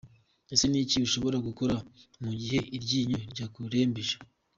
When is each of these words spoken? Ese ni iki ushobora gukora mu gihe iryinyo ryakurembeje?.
Ese 0.53 0.65
ni 0.67 0.79
iki 0.83 0.97
ushobora 1.07 1.37
gukora 1.47 1.75
mu 2.23 2.31
gihe 2.39 2.59
iryinyo 2.75 3.19
ryakurembeje?. 3.31 4.15